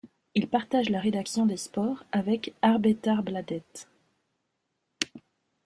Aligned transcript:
Il 0.33 0.47
partage 0.49 0.89
la 0.89 0.99
rédaction 0.99 1.45
des 1.45 1.57
sports 1.57 2.03
avec 2.11 2.55
Arbetarbladet. 2.63 3.85